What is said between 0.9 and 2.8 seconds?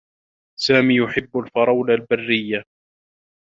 يحبّ الفرولة البرّيّة.